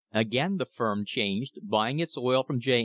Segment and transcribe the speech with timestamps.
[0.13, 2.79] Again the firm changed, buying its oil from J.